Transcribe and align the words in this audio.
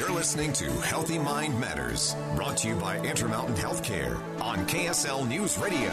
You're 0.00 0.12
listening 0.12 0.54
to 0.54 0.64
Healthy 0.80 1.18
Mind 1.18 1.60
Matters, 1.60 2.16
brought 2.34 2.56
to 2.56 2.68
you 2.68 2.74
by 2.74 2.98
Intermountain 3.00 3.54
Healthcare 3.54 4.18
on 4.40 4.66
KSL 4.66 5.28
News 5.28 5.58
Radio. 5.58 5.90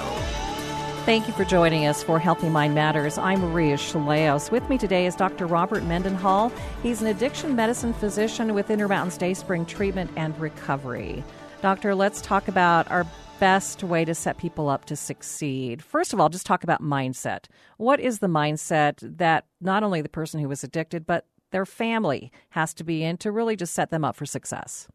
Thank 1.03 1.27
you 1.27 1.33
for 1.33 1.43
joining 1.43 1.87
us 1.87 2.03
for 2.03 2.17
Healthy 2.17 2.47
Mind 2.47 2.73
Matters. 2.73 3.17
I'm 3.17 3.41
Maria 3.41 3.75
Shilaos. 3.75 4.49
With 4.49 4.69
me 4.69 4.77
today 4.77 5.07
is 5.07 5.15
Dr. 5.17 5.45
Robert 5.45 5.83
Mendenhall. 5.83 6.53
He's 6.83 7.01
an 7.01 7.07
addiction 7.07 7.53
medicine 7.53 7.91
physician 7.91 8.53
with 8.53 8.69
Intermountain 8.69 9.19
Dayspring 9.19 9.65
Treatment 9.65 10.09
and 10.15 10.39
Recovery. 10.39 11.21
Doctor, 11.61 11.93
let's 11.93 12.21
talk 12.21 12.47
about 12.47 12.89
our 12.89 13.05
best 13.41 13.83
way 13.83 14.05
to 14.05 14.15
set 14.15 14.37
people 14.37 14.69
up 14.69 14.85
to 14.85 14.95
succeed. 14.95 15.83
First 15.83 16.13
of 16.13 16.21
all, 16.21 16.29
just 16.29 16.45
talk 16.45 16.63
about 16.63 16.81
mindset. 16.81 17.47
What 17.75 17.99
is 17.99 18.19
the 18.19 18.27
mindset 18.27 18.99
that 19.17 19.47
not 19.59 19.83
only 19.83 20.01
the 20.01 20.07
person 20.07 20.39
who 20.39 20.47
was 20.47 20.63
addicted, 20.63 21.05
but 21.05 21.25
their 21.51 21.65
family 21.65 22.31
has 22.49 22.73
to 22.75 22.83
be 22.83 23.03
in 23.03 23.17
to 23.17 23.31
really 23.31 23.55
just 23.55 23.73
set 23.73 23.89
them 23.89 24.03
up 24.03 24.15
for 24.15 24.25
success? 24.25 24.87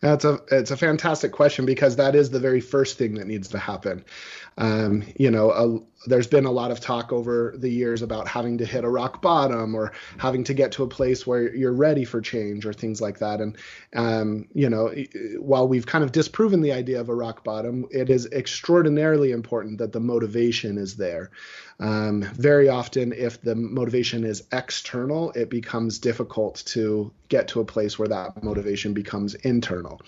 That's 0.00 0.24
a 0.24 0.40
it's 0.50 0.70
a 0.70 0.76
fantastic 0.76 1.32
question 1.32 1.66
because 1.66 1.96
that 1.96 2.14
is 2.14 2.30
the 2.30 2.40
very 2.40 2.60
first 2.60 2.96
thing 2.96 3.14
that 3.14 3.26
needs 3.26 3.48
to 3.48 3.58
happen. 3.58 4.04
Um, 4.56 5.04
you 5.16 5.30
know, 5.30 5.86
there's 6.06 6.26
been 6.26 6.46
a 6.46 6.50
lot 6.50 6.70
of 6.70 6.80
talk 6.80 7.12
over 7.12 7.54
the 7.58 7.68
years 7.68 8.00
about 8.00 8.26
having 8.26 8.56
to 8.58 8.64
hit 8.64 8.84
a 8.84 8.88
rock 8.88 9.20
bottom 9.20 9.74
or 9.74 9.92
having 10.16 10.42
to 10.44 10.54
get 10.54 10.72
to 10.72 10.82
a 10.82 10.88
place 10.88 11.26
where 11.26 11.54
you're 11.54 11.74
ready 11.74 12.04
for 12.04 12.20
change 12.20 12.64
or 12.64 12.72
things 12.72 13.00
like 13.00 13.18
that. 13.18 13.40
And 13.40 13.56
um, 13.94 14.48
you 14.54 14.70
know, 14.70 14.94
while 15.38 15.68
we've 15.68 15.86
kind 15.86 16.02
of 16.02 16.12
disproven 16.12 16.62
the 16.62 16.72
idea 16.72 17.00
of 17.00 17.10
a 17.10 17.14
rock 17.14 17.44
bottom, 17.44 17.86
it 17.90 18.08
is 18.08 18.26
extraordinarily 18.32 19.30
important 19.30 19.78
that 19.78 19.92
the 19.92 20.00
motivation 20.00 20.78
is 20.78 20.96
there. 20.96 21.30
Um, 21.80 22.22
very 22.34 22.68
often, 22.68 23.12
if 23.12 23.40
the 23.40 23.54
motivation 23.54 24.24
is 24.24 24.44
external, 24.52 25.32
it 25.32 25.48
becomes 25.48 25.98
difficult 25.98 26.62
to 26.66 27.10
get 27.28 27.48
to 27.48 27.60
a 27.60 27.64
place 27.64 27.98
where 27.98 28.08
that 28.08 28.42
motivation 28.42 28.92
becomes 28.92 29.34
internal. 29.34 30.00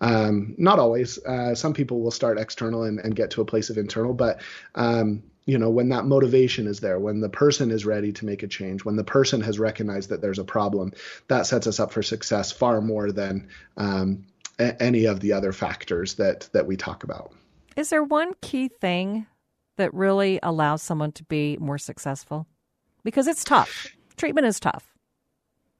Um, 0.00 0.54
not 0.56 0.78
always. 0.78 1.18
Uh, 1.24 1.54
some 1.54 1.72
people 1.72 2.00
will 2.00 2.12
start 2.12 2.38
external 2.38 2.84
and, 2.84 3.00
and, 3.00 3.16
get 3.16 3.30
to 3.30 3.40
a 3.40 3.44
place 3.44 3.70
of 3.70 3.78
internal, 3.78 4.12
but 4.12 4.42
um, 4.74 5.22
you 5.46 5.58
know 5.58 5.70
when 5.70 5.88
that 5.88 6.04
motivation 6.04 6.66
is 6.66 6.80
there 6.80 6.98
when 6.98 7.20
the 7.20 7.28
person 7.28 7.70
is 7.70 7.86
ready 7.86 8.12
to 8.12 8.26
make 8.26 8.42
a 8.42 8.48
change 8.48 8.84
when 8.84 8.96
the 8.96 9.04
person 9.04 9.40
has 9.40 9.58
recognized 9.58 10.10
that 10.10 10.20
there's 10.20 10.38
a 10.38 10.44
problem 10.44 10.92
that 11.28 11.46
sets 11.46 11.66
us 11.66 11.80
up 11.80 11.92
for 11.92 12.02
success 12.02 12.52
far 12.52 12.80
more 12.80 13.10
than 13.10 13.48
um, 13.76 14.26
a- 14.58 14.82
any 14.82 15.06
of 15.06 15.20
the 15.20 15.32
other 15.32 15.52
factors 15.52 16.14
that 16.14 16.48
that 16.52 16.66
we 16.66 16.76
talk 16.76 17.04
about 17.04 17.32
is 17.76 17.90
there 17.90 18.02
one 18.02 18.32
key 18.40 18.68
thing 18.68 19.26
that 19.76 19.92
really 19.92 20.40
allows 20.42 20.82
someone 20.82 21.12
to 21.12 21.24
be 21.24 21.56
more 21.60 21.78
successful? 21.78 22.46
Because 23.04 23.26
it's 23.26 23.44
tough. 23.44 23.86
Treatment 24.16 24.46
is 24.46 24.58
tough. 24.58 24.95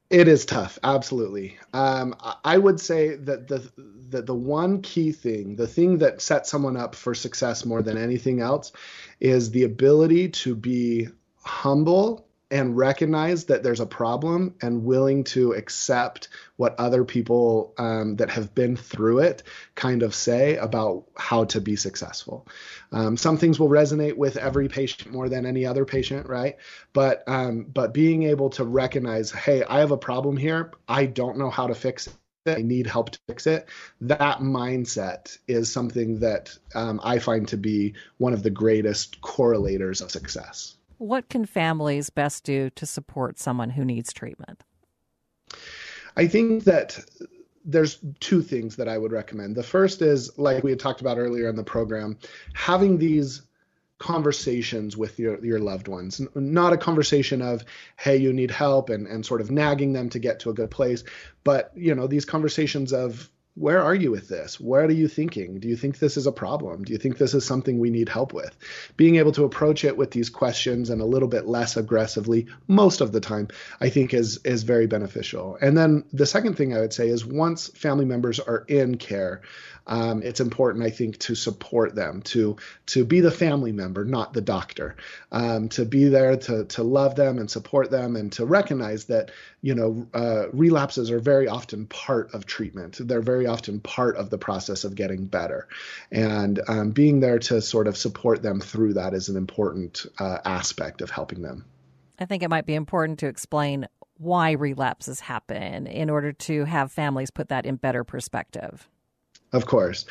It 0.09 0.29
is 0.29 0.45
tough, 0.45 0.79
absolutely. 0.83 1.57
Um, 1.73 2.15
I 2.45 2.57
would 2.57 2.79
say 2.79 3.15
that 3.15 3.47
the 3.47 3.69
that 4.09 4.25
the 4.25 4.35
one 4.35 4.81
key 4.81 5.11
thing, 5.11 5.57
the 5.57 5.67
thing 5.67 5.97
that 5.97 6.21
sets 6.21 6.49
someone 6.49 6.77
up 6.77 6.95
for 6.95 7.13
success 7.13 7.65
more 7.65 7.81
than 7.81 7.97
anything 7.97 8.39
else, 8.39 8.71
is 9.19 9.51
the 9.51 9.63
ability 9.63 10.29
to 10.29 10.55
be 10.55 11.09
humble 11.43 12.26
and 12.49 12.77
recognize 12.77 13.45
that 13.45 13.61
there's 13.61 13.81
a 13.81 13.85
problem 13.85 14.55
and 14.61 14.85
willing 14.85 15.23
to 15.25 15.53
accept 15.53 16.29
what 16.55 16.79
other 16.79 17.03
people 17.03 17.73
um, 17.77 18.15
that 18.15 18.29
have 18.29 18.55
been 18.55 18.77
through 18.77 19.19
it 19.19 19.43
kind 19.75 20.01
of 20.01 20.15
say 20.15 20.55
about 20.55 21.05
how 21.17 21.43
to 21.43 21.59
be 21.59 21.75
successful. 21.75 22.47
Um, 22.91 23.17
some 23.17 23.37
things 23.37 23.59
will 23.59 23.69
resonate 23.69 24.15
with 24.15 24.37
every 24.37 24.69
patient 24.69 25.11
more 25.11 25.27
than 25.27 25.45
any 25.45 25.65
other 25.65 25.83
patient, 25.83 26.27
right? 26.27 26.55
But 26.93 27.23
um, 27.27 27.63
but 27.63 27.93
being 27.93 28.23
able 28.23 28.49
to 28.51 28.63
recognize, 28.63 29.29
hey, 29.31 29.63
I 29.63 29.79
have 29.79 29.91
a 29.91 29.97
problem 29.97 30.37
here. 30.37 30.71
I 30.87 31.05
don't 31.05 31.37
know 31.37 31.49
how 31.49 31.67
to 31.67 31.75
fix 31.75 32.07
it. 32.07 32.13
I 32.47 32.61
need 32.61 32.87
help 32.87 33.09
to 33.09 33.19
fix 33.27 33.45
it. 33.45 33.67
That 33.99 34.39
mindset 34.39 35.37
is 35.49 35.69
something 35.69 36.21
that 36.21 36.57
um, 36.75 37.01
I 37.03 37.19
find 37.19 37.45
to 37.49 37.57
be 37.57 37.95
one 38.19 38.31
of 38.31 38.41
the 38.41 38.49
greatest 38.49 39.19
correlators 39.19 40.01
of 40.01 40.11
success. 40.11 40.76
What 40.97 41.29
can 41.29 41.45
families 41.45 42.09
best 42.09 42.43
do 42.43 42.69
to 42.71 42.85
support 42.85 43.39
someone 43.39 43.71
who 43.71 43.85
needs 43.85 44.11
treatment? 44.11 44.63
I 46.15 46.27
think 46.27 46.63
that 46.63 46.99
there's 47.63 47.99
two 48.19 48.41
things 48.41 48.77
that 48.77 48.87
I 48.87 48.97
would 48.97 49.11
recommend. 49.11 49.55
The 49.55 49.63
first 49.63 50.01
is, 50.01 50.37
like 50.37 50.63
we 50.63 50.71
had 50.71 50.79
talked 50.79 51.01
about 51.01 51.17
earlier 51.17 51.49
in 51.49 51.55
the 51.55 51.63
program, 51.63 52.17
having 52.53 52.97
these 52.97 53.43
conversations 53.99 54.95
with 54.95 55.17
your 55.17 55.43
your 55.43 55.57
loved 55.57 55.87
ones 55.87 56.21
not 56.35 56.71
a 56.71 56.77
conversation 56.77 57.41
of 57.41 57.65
hey 57.97 58.15
you 58.15 58.31
need 58.31 58.51
help 58.51 58.91
and 58.91 59.07
and 59.07 59.25
sort 59.25 59.41
of 59.41 59.49
nagging 59.49 59.91
them 59.91 60.07
to 60.07 60.19
get 60.19 60.39
to 60.39 60.51
a 60.51 60.53
good 60.53 60.69
place 60.69 61.03
but 61.43 61.71
you 61.75 61.95
know 61.95 62.05
these 62.05 62.23
conversations 62.23 62.93
of 62.93 63.27
where 63.57 63.81
are 63.81 63.95
you 63.95 64.11
with 64.11 64.27
this? 64.27 64.59
What 64.59 64.85
are 64.85 64.93
you 64.93 65.07
thinking? 65.07 65.59
Do 65.59 65.67
you 65.67 65.75
think 65.75 65.97
this 65.97 66.15
is 66.15 66.27
a 66.27 66.31
problem? 66.31 66.83
Do 66.83 66.93
you 66.93 66.99
think 66.99 67.17
this 67.17 67.33
is 67.33 67.43
something 67.45 67.79
we 67.79 67.89
need 67.89 68.07
help 68.07 68.31
with? 68.31 68.55
Being 68.97 69.15
able 69.15 69.31
to 69.31 69.45
approach 69.45 69.83
it 69.83 69.97
with 69.97 70.11
these 70.11 70.29
questions 70.29 70.91
and 70.91 71.01
a 71.01 71.05
little 71.05 71.27
bit 71.27 71.47
less 71.47 71.75
aggressively 71.75 72.47
most 72.67 73.01
of 73.01 73.11
the 73.11 73.19
time, 73.19 73.47
I 73.81 73.89
think 73.89 74.13
is 74.13 74.39
is 74.45 74.61
very 74.61 74.85
beneficial. 74.85 75.57
And 75.59 75.75
then 75.75 76.03
the 76.13 76.27
second 76.27 76.55
thing 76.55 76.75
I 76.75 76.81
would 76.81 76.93
say 76.93 77.07
is 77.07 77.25
once 77.25 77.69
family 77.69 78.05
members 78.05 78.39
are 78.39 78.63
in 78.67 78.97
care, 78.97 79.41
um, 79.87 80.21
it's 80.21 80.39
important, 80.39 80.83
I 80.83 80.89
think, 80.89 81.17
to 81.19 81.35
support 81.35 81.95
them, 81.95 82.21
to 82.23 82.57
to 82.87 83.05
be 83.05 83.21
the 83.21 83.31
family 83.31 83.71
member, 83.71 84.03
not 84.03 84.33
the 84.33 84.41
doctor, 84.41 84.95
um, 85.31 85.69
to 85.69 85.85
be 85.85 86.09
there 86.09 86.35
to 86.35 86.65
to 86.65 86.83
love 86.83 87.15
them 87.15 87.37
and 87.37 87.49
support 87.49 87.89
them, 87.89 88.15
and 88.15 88.31
to 88.33 88.45
recognize 88.45 89.05
that 89.05 89.31
you 89.61 89.73
know 89.73 90.07
uh, 90.13 90.49
relapses 90.51 91.09
are 91.09 91.19
very 91.19 91.47
often 91.47 91.87
part 91.87 92.33
of 92.33 92.45
treatment. 92.45 92.97
They're 92.99 93.21
very 93.21 93.47
often 93.47 93.79
part 93.79 94.17
of 94.17 94.29
the 94.29 94.37
process 94.37 94.83
of 94.83 94.95
getting 94.95 95.25
better, 95.25 95.67
and 96.11 96.61
um, 96.67 96.91
being 96.91 97.21
there 97.21 97.39
to 97.39 97.61
sort 97.61 97.87
of 97.87 97.97
support 97.97 98.41
them 98.41 98.59
through 98.59 98.93
that 98.93 99.13
is 99.13 99.29
an 99.29 99.37
important 99.37 100.05
uh, 100.19 100.39
aspect 100.43 101.01
of 101.01 101.09
helping 101.09 101.41
them. 101.41 101.65
I 102.19 102.25
think 102.25 102.43
it 102.43 102.49
might 102.49 102.65
be 102.65 102.75
important 102.75 103.19
to 103.19 103.27
explain 103.27 103.87
why 104.17 104.51
relapses 104.51 105.19
happen 105.19 105.87
in 105.87 106.09
order 106.09 106.33
to 106.33 106.65
have 106.65 106.91
families 106.91 107.29
put 107.29 107.49
that 107.49 107.65
in 107.65 107.75
better 107.75 108.03
perspective. 108.03 108.89
Of 109.53 109.65
course, 109.65 110.05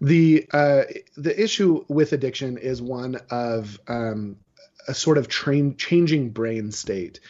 the 0.00 0.46
uh, 0.52 0.84
the 1.16 1.38
issue 1.38 1.84
with 1.88 2.12
addiction 2.12 2.56
is 2.56 2.80
one 2.80 3.18
of 3.30 3.78
um, 3.88 4.36
a 4.88 4.94
sort 4.94 5.18
of 5.18 5.28
train, 5.28 5.76
changing 5.76 6.30
brain 6.30 6.72
state. 6.72 7.20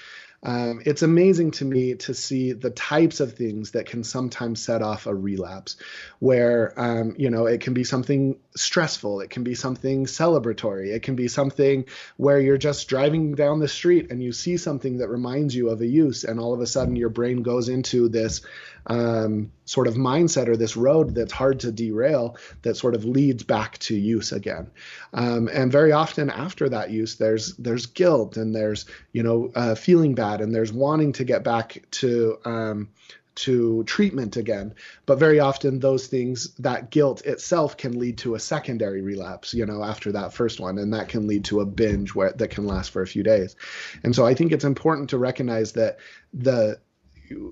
Um, 0.43 0.81
it's 0.87 1.03
amazing 1.03 1.51
to 1.53 1.67
me 1.67 1.97
to 1.97 2.15
see 2.15 2.53
the 2.53 2.71
types 2.71 3.21
of 3.21 3.35
things 3.35 3.73
that 3.73 3.85
can 3.85 4.05
sometimes 4.05 4.63
set 4.63 4.81
off 4.81 5.07
a 5.07 5.15
relapse, 5.15 5.77
where 6.19 6.73
um, 6.81 7.15
you 7.19 7.29
know 7.29 7.47
it 7.47 7.61
can 7.61 7.75
be 7.75 7.85
something 7.85 8.39
stressful, 8.57 9.21
it 9.21 9.29
can 9.29 9.43
be 9.43 9.55
something 9.55 10.07
celebratory, 10.07 10.95
it 10.95 11.03
can 11.03 11.15
be 11.15 11.29
something 11.29 11.85
where 12.17 12.41
you're 12.41 12.57
just 12.57 12.89
driving 12.89 13.35
down 13.35 13.59
the 13.59 13.69
street 13.69 14.11
and 14.11 14.23
you 14.23 14.33
see 14.33 14.57
something 14.57 14.99
that 14.99 15.09
reminds 15.09 15.55
you 15.55 15.69
of 15.69 15.81
a 15.83 15.87
use, 15.87 16.25
and 16.25 16.41
all 16.41 16.55
of 16.55 16.61
a 16.61 16.67
sudden 16.67 16.97
your 16.97 17.11
brain 17.11 17.43
goes 17.43 17.69
into 17.69 18.09
this 18.09 18.41
um, 18.87 19.53
sort 19.71 19.87
of 19.87 19.95
mindset 19.95 20.49
or 20.49 20.57
this 20.57 20.77
road 20.77 21.15
that's 21.15 21.33
hard 21.33 21.61
to 21.61 21.71
derail 21.71 22.37
that 22.63 22.77
sort 22.77 22.97
of 22.97 23.05
leads 23.05 23.45
back 23.45 23.79
to 23.79 23.95
use 23.95 24.33
again. 24.33 24.69
Um, 25.15 25.49
and 25.53 25.71
very 25.71 25.93
often 25.93 26.29
after 26.29 26.69
that 26.71 26.91
use, 26.91 27.15
there's 27.15 27.55
there's 27.57 27.87
guilt 27.87 28.37
and 28.37 28.53
there's 28.53 28.87
you 29.13 29.23
know 29.23 29.53
uh, 29.55 29.77
feeling 29.77 30.17
bad 30.17 30.41
and 30.41 30.53
there's 30.53 30.73
wanting 30.73 31.13
to 31.13 31.25
get 31.25 31.45
back 31.45 31.85
to 31.93 32.37
um, 32.45 32.89
to 33.37 33.85
treatment 33.85 34.37
again. 34.37 34.75
But 35.07 35.21
very 35.21 35.39
often 35.39 35.79
those 35.79 36.09
things, 36.09 36.53
that 36.59 36.91
guilt 36.91 37.25
itself 37.25 37.77
can 37.77 37.97
lead 37.97 38.19
to 38.19 38.35
a 38.35 38.41
secondary 38.41 39.03
relapse, 39.03 39.55
you 39.55 39.65
know, 39.67 39.85
after 39.85 40.11
that 40.13 40.35
first 40.35 40.59
one. 40.59 40.79
And 40.79 40.93
that 40.95 41.09
can 41.09 41.29
lead 41.29 41.45
to 41.45 41.61
a 41.61 41.65
binge 41.65 42.13
where 42.13 42.33
that 42.33 42.51
can 42.51 42.67
last 42.67 42.91
for 42.91 43.03
a 43.03 43.07
few 43.07 43.23
days. 43.23 43.55
And 44.03 44.17
so 44.17 44.27
I 44.27 44.35
think 44.35 44.51
it's 44.51 44.65
important 44.65 45.11
to 45.11 45.19
recognize 45.19 45.73
that 45.73 45.99
the 46.35 46.81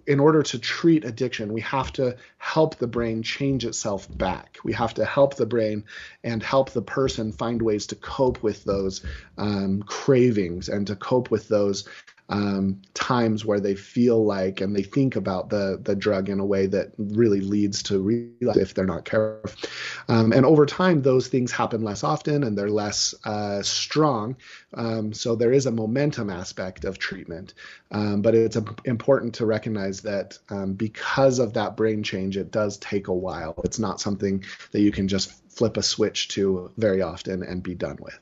in 0.06 0.20
order 0.20 0.42
to 0.42 0.58
treat 0.58 1.04
addiction, 1.04 1.52
we 1.52 1.60
have 1.60 1.92
to 1.94 2.16
help 2.38 2.76
the 2.76 2.86
brain 2.86 3.22
change 3.22 3.64
itself 3.64 4.08
back. 4.16 4.58
We 4.64 4.72
have 4.72 4.94
to 4.94 5.04
help 5.04 5.36
the 5.36 5.46
brain 5.46 5.84
and 6.24 6.42
help 6.42 6.70
the 6.70 6.82
person 6.82 7.32
find 7.32 7.62
ways 7.62 7.86
to 7.88 7.96
cope 7.96 8.42
with 8.42 8.64
those 8.64 9.04
um, 9.36 9.82
cravings 9.82 10.68
and 10.68 10.86
to 10.88 10.96
cope 10.96 11.30
with 11.30 11.48
those 11.48 11.88
um, 12.28 12.82
times 12.92 13.44
where 13.44 13.60
they 13.60 13.74
feel 13.74 14.24
like 14.24 14.60
and 14.60 14.76
they 14.76 14.82
think 14.82 15.16
about 15.16 15.48
the 15.48 15.78
the 15.82 15.96
drug 15.96 16.28
in 16.28 16.40
a 16.40 16.44
way 16.44 16.66
that 16.66 16.92
really 16.98 17.40
leads 17.40 17.82
to 17.84 18.00
relapse 18.02 18.58
if 18.58 18.74
they're 18.74 18.84
not 18.84 19.04
careful. 19.04 19.68
Um, 20.08 20.32
and 20.32 20.44
over 20.44 20.66
time, 20.66 21.02
those 21.02 21.28
things 21.28 21.52
happen 21.52 21.82
less 21.82 22.04
often 22.04 22.44
and 22.44 22.56
they're 22.56 22.70
less 22.70 23.14
uh, 23.24 23.62
strong. 23.62 24.36
Um, 24.74 25.12
so 25.12 25.36
there 25.36 25.52
is 25.52 25.66
a 25.66 25.70
momentum 25.70 26.28
aspect 26.28 26.84
of 26.84 26.98
treatment, 26.98 27.54
um, 27.90 28.20
but 28.20 28.34
it's 28.34 28.56
a, 28.56 28.64
important 28.84 29.36
to 29.36 29.46
recognize 29.46 30.02
that 30.02 30.38
um, 30.50 30.74
because 30.74 31.38
of 31.38 31.54
that 31.54 31.76
brain 31.76 32.02
change, 32.02 32.36
it 32.36 32.50
does 32.50 32.76
take 32.78 33.08
a 33.08 33.14
while. 33.14 33.54
It's 33.64 33.78
not 33.78 34.00
something 34.00 34.44
that 34.72 34.80
you 34.80 34.92
can 34.92 35.08
just 35.08 35.32
flip 35.50 35.76
a 35.76 35.82
switch 35.82 36.28
to 36.28 36.70
very 36.76 37.02
often 37.02 37.42
and 37.42 37.62
be 37.62 37.74
done 37.74 37.96
with. 38.00 38.18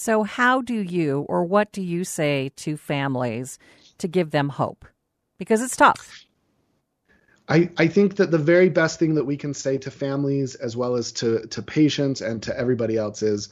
So, 0.00 0.22
how 0.22 0.60
do 0.60 0.80
you 0.80 1.26
or 1.28 1.42
what 1.42 1.72
do 1.72 1.82
you 1.82 2.04
say 2.04 2.52
to 2.54 2.76
families 2.76 3.58
to 3.98 4.06
give 4.06 4.30
them 4.30 4.48
hope? 4.48 4.84
Because 5.40 5.60
it's 5.60 5.74
tough. 5.74 6.24
I, 7.48 7.68
I 7.76 7.88
think 7.88 8.14
that 8.14 8.30
the 8.30 8.38
very 8.38 8.68
best 8.68 9.00
thing 9.00 9.16
that 9.16 9.24
we 9.24 9.36
can 9.36 9.54
say 9.54 9.76
to 9.78 9.90
families 9.90 10.54
as 10.54 10.76
well 10.76 10.94
as 10.94 11.10
to, 11.14 11.48
to 11.48 11.62
patients 11.62 12.20
and 12.20 12.40
to 12.44 12.56
everybody 12.56 12.96
else 12.96 13.24
is 13.24 13.48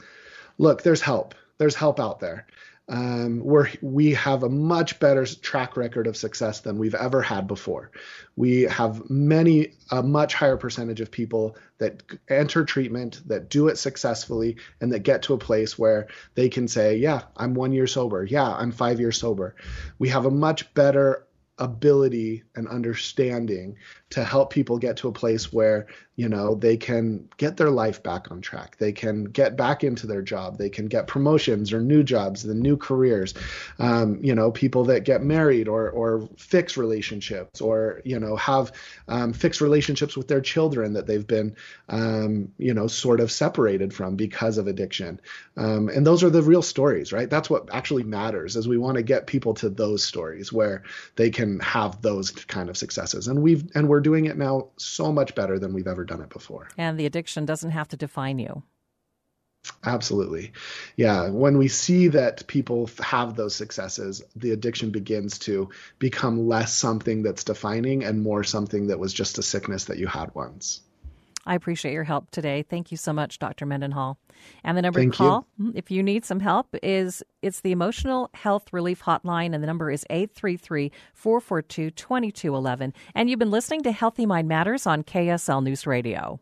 look, 0.57 0.83
there's 0.83 1.01
help. 1.01 1.35
There's 1.57 1.75
help 1.75 1.99
out 1.99 2.21
there 2.21 2.47
um, 2.89 3.41
we're, 3.43 3.67
we 3.81 4.13
have 4.13 4.43
a 4.43 4.49
much 4.49 4.99
better 4.99 5.25
track 5.25 5.75
record 5.75 6.07
of 6.07 6.15
success 6.15 6.61
than 6.61 6.77
we've 6.77 6.95
ever 6.95 7.21
had 7.21 7.45
before. 7.45 7.91
We 8.37 8.61
have 8.63 9.09
many, 9.09 9.73
a 9.91 10.01
much 10.01 10.33
higher 10.33 10.55
percentage 10.55 11.01
of 11.01 11.11
people 11.11 11.57
that 11.79 12.01
enter 12.29 12.63
treatment, 12.63 13.21
that 13.27 13.49
do 13.49 13.67
it 13.67 13.77
successfully, 13.77 14.57
and 14.79 14.93
that 14.93 14.99
get 14.99 15.23
to 15.23 15.33
a 15.33 15.37
place 15.37 15.77
where 15.77 16.07
they 16.35 16.47
can 16.47 16.67
say, 16.67 16.97
Yeah, 16.97 17.23
I'm 17.35 17.55
one 17.55 17.73
year 17.73 17.87
sober. 17.87 18.23
Yeah, 18.23 18.49
I'm 18.49 18.71
five 18.71 18.99
years 18.99 19.17
sober. 19.17 19.55
We 19.99 20.09
have 20.09 20.25
a 20.25 20.31
much 20.31 20.73
better 20.73 21.27
ability 21.59 22.43
and 22.55 22.67
understanding 22.67 23.75
to 24.09 24.23
help 24.23 24.51
people 24.51 24.77
get 24.77 24.97
to 24.97 25.07
a 25.07 25.11
place 25.11 25.51
where 25.51 25.87
you 26.15 26.29
know 26.29 26.55
they 26.55 26.77
can 26.77 27.27
get 27.37 27.57
their 27.57 27.69
life 27.69 28.01
back 28.01 28.31
on 28.31 28.41
track. 28.41 28.77
They 28.77 28.91
can 28.91 29.25
get 29.25 29.55
back 29.55 29.83
into 29.83 30.07
their 30.07 30.21
job. 30.21 30.57
They 30.57 30.69
can 30.69 30.87
get 30.87 31.07
promotions 31.07 31.73
or 31.73 31.81
new 31.81 32.03
jobs 32.03 32.43
the 32.43 32.55
new 32.55 32.77
careers. 32.77 33.33
Um, 33.79 34.19
you 34.23 34.33
know 34.33 34.51
people 34.51 34.85
that 34.85 35.03
get 35.03 35.21
married 35.21 35.67
or 35.67 35.89
or 35.89 36.29
fix 36.37 36.77
relationships 36.77 37.61
or 37.61 38.01
you 38.05 38.19
know 38.19 38.35
have 38.37 38.71
um, 39.07 39.33
fixed 39.33 39.61
relationships 39.61 40.15
with 40.15 40.27
their 40.27 40.41
children 40.41 40.93
that 40.93 41.05
they've 41.05 41.27
been 41.27 41.55
um, 41.89 42.51
you 42.57 42.73
know 42.73 42.87
sort 42.87 43.19
of 43.19 43.31
separated 43.31 43.93
from 43.93 44.15
because 44.15 44.57
of 44.57 44.67
addiction. 44.67 45.19
Um, 45.57 45.89
and 45.89 46.05
those 46.05 46.23
are 46.23 46.29
the 46.29 46.41
real 46.41 46.61
stories 46.61 47.07
right? 47.11 47.29
That's 47.29 47.49
what 47.49 47.69
actually 47.73 48.03
matters 48.03 48.55
is 48.55 48.67
we 48.67 48.77
want 48.77 48.97
to 48.97 49.03
get 49.03 49.27
people 49.27 49.53
to 49.55 49.69
those 49.69 50.03
stories 50.03 50.51
where 50.51 50.83
they 51.15 51.29
can 51.29 51.59
have 51.59 52.01
those 52.01 52.31
kind 52.31 52.69
of 52.69 52.77
successes. 52.77 53.27
And 53.27 53.41
we've 53.41 53.67
and 53.75 53.87
we're 53.89 53.96
we're 53.97 54.01
doing 54.01 54.25
it 54.25 54.37
now 54.37 54.67
so 54.77 55.11
much 55.11 55.33
better 55.33 55.57
than 55.57 55.73
we've 55.73 55.87
ever 55.87 56.05
done 56.05 56.21
it 56.21 56.29
before. 56.29 56.69
And 56.77 56.99
the 56.99 57.07
addiction 57.07 57.45
doesn't 57.45 57.71
have 57.71 57.87
to 57.87 57.97
define 57.97 58.37
you. 58.37 58.61
Absolutely. 59.83 60.51
Yeah. 60.95 61.29
When 61.29 61.57
we 61.57 61.67
see 61.67 62.09
that 62.09 62.45
people 62.45 62.91
have 62.99 63.35
those 63.35 63.55
successes, 63.55 64.21
the 64.35 64.51
addiction 64.51 64.91
begins 64.91 65.39
to 65.39 65.71
become 65.97 66.47
less 66.47 66.77
something 66.77 67.23
that's 67.23 67.43
defining 67.43 68.03
and 68.03 68.21
more 68.21 68.43
something 68.43 68.87
that 68.87 68.99
was 68.99 69.13
just 69.13 69.39
a 69.39 69.43
sickness 69.43 69.85
that 69.85 69.97
you 69.97 70.05
had 70.05 70.35
once. 70.35 70.81
I 71.47 71.55
appreciate 71.55 71.93
your 71.93 72.03
help 72.03 72.29
today. 72.29 72.63
Thank 72.69 72.91
you 72.91 72.97
so 72.97 73.13
much, 73.13 73.39
Dr. 73.39 73.65
Mendenhall. 73.65 74.19
And 74.63 74.77
the 74.77 74.81
number 74.81 74.99
Thank 74.99 75.13
to 75.13 75.17
call 75.17 75.47
you. 75.57 75.71
if 75.75 75.89
you 75.89 76.03
need 76.03 76.25
some 76.25 76.41
help 76.41 76.67
is 76.83 77.23
it's 77.41 77.61
the 77.61 77.71
Emotional 77.71 78.29
Health 78.33 78.71
Relief 78.71 79.01
Hotline, 79.01 79.53
and 79.55 79.63
the 79.63 79.67
number 79.67 79.89
is 79.89 80.05
833 80.09 80.91
442 81.13 81.91
2211. 81.91 82.93
And 83.15 83.29
you've 83.29 83.39
been 83.39 83.49
listening 83.49 83.81
to 83.83 83.91
Healthy 83.91 84.25
Mind 84.25 84.47
Matters 84.47 84.85
on 84.85 85.03
KSL 85.03 85.63
News 85.63 85.87
Radio. 85.87 86.39